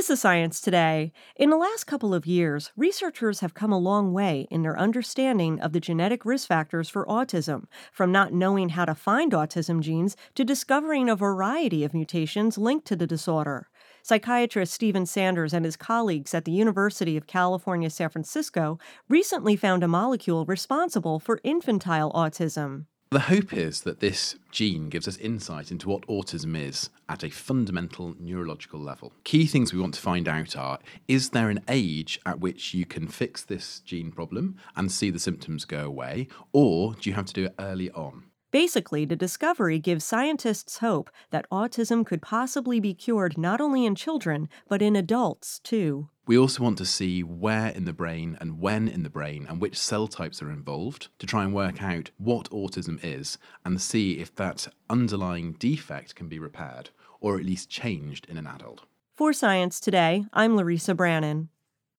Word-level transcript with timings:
This 0.00 0.08
is 0.08 0.20
Science 0.22 0.62
Today. 0.62 1.12
In 1.36 1.50
the 1.50 1.58
last 1.58 1.84
couple 1.84 2.14
of 2.14 2.24
years, 2.24 2.72
researchers 2.74 3.40
have 3.40 3.52
come 3.52 3.70
a 3.70 3.78
long 3.78 4.14
way 4.14 4.46
in 4.50 4.62
their 4.62 4.78
understanding 4.78 5.60
of 5.60 5.74
the 5.74 5.78
genetic 5.78 6.24
risk 6.24 6.48
factors 6.48 6.88
for 6.88 7.04
autism, 7.04 7.64
from 7.92 8.10
not 8.10 8.32
knowing 8.32 8.70
how 8.70 8.86
to 8.86 8.94
find 8.94 9.32
autism 9.32 9.82
genes 9.82 10.16
to 10.36 10.42
discovering 10.42 11.10
a 11.10 11.16
variety 11.16 11.84
of 11.84 11.92
mutations 11.92 12.56
linked 12.56 12.86
to 12.86 12.96
the 12.96 13.06
disorder. 13.06 13.68
Psychiatrist 14.02 14.72
Stephen 14.72 15.04
Sanders 15.04 15.52
and 15.52 15.66
his 15.66 15.76
colleagues 15.76 16.32
at 16.32 16.46
the 16.46 16.52
University 16.52 17.18
of 17.18 17.26
California, 17.26 17.90
San 17.90 18.08
Francisco 18.08 18.78
recently 19.10 19.54
found 19.54 19.84
a 19.84 19.88
molecule 19.88 20.46
responsible 20.46 21.20
for 21.20 21.42
infantile 21.44 22.10
autism. 22.12 22.86
The 23.12 23.18
hope 23.18 23.52
is 23.52 23.80
that 23.80 23.98
this 23.98 24.36
gene 24.52 24.88
gives 24.88 25.08
us 25.08 25.16
insight 25.16 25.72
into 25.72 25.88
what 25.88 26.06
autism 26.06 26.56
is 26.56 26.90
at 27.08 27.24
a 27.24 27.28
fundamental 27.28 28.14
neurological 28.20 28.78
level. 28.78 29.12
Key 29.24 29.46
things 29.46 29.72
we 29.72 29.80
want 29.80 29.94
to 29.94 30.00
find 30.00 30.28
out 30.28 30.56
are 30.56 30.78
is 31.08 31.30
there 31.30 31.50
an 31.50 31.58
age 31.66 32.20
at 32.24 32.38
which 32.38 32.72
you 32.72 32.86
can 32.86 33.08
fix 33.08 33.42
this 33.42 33.80
gene 33.80 34.12
problem 34.12 34.54
and 34.76 34.92
see 34.92 35.10
the 35.10 35.18
symptoms 35.18 35.64
go 35.64 35.84
away, 35.84 36.28
or 36.52 36.94
do 36.94 37.10
you 37.10 37.16
have 37.16 37.26
to 37.26 37.32
do 37.32 37.44
it 37.46 37.54
early 37.58 37.90
on? 37.90 38.29
Basically, 38.50 39.04
the 39.04 39.14
discovery 39.14 39.78
gives 39.78 40.04
scientists 40.04 40.78
hope 40.78 41.08
that 41.30 41.48
autism 41.50 42.04
could 42.04 42.20
possibly 42.20 42.80
be 42.80 42.94
cured 42.94 43.38
not 43.38 43.60
only 43.60 43.86
in 43.86 43.94
children, 43.94 44.48
but 44.68 44.82
in 44.82 44.96
adults 44.96 45.60
too. 45.60 46.08
We 46.26 46.36
also 46.36 46.62
want 46.62 46.78
to 46.78 46.84
see 46.84 47.22
where 47.22 47.68
in 47.68 47.84
the 47.84 47.92
brain 47.92 48.36
and 48.40 48.60
when 48.60 48.88
in 48.88 49.04
the 49.04 49.10
brain 49.10 49.46
and 49.48 49.60
which 49.60 49.78
cell 49.78 50.08
types 50.08 50.42
are 50.42 50.50
involved 50.50 51.08
to 51.20 51.26
try 51.26 51.44
and 51.44 51.54
work 51.54 51.82
out 51.82 52.10
what 52.18 52.50
autism 52.50 52.98
is 53.02 53.38
and 53.64 53.80
see 53.80 54.18
if 54.18 54.34
that 54.34 54.66
underlying 54.88 55.52
defect 55.52 56.14
can 56.14 56.28
be 56.28 56.38
repaired 56.38 56.90
or 57.20 57.38
at 57.38 57.44
least 57.44 57.70
changed 57.70 58.26
in 58.28 58.36
an 58.36 58.46
adult. 58.46 58.82
For 59.14 59.32
Science 59.32 59.80
Today, 59.80 60.24
I'm 60.32 60.56
Larissa 60.56 60.94
Brannon. 60.94 61.50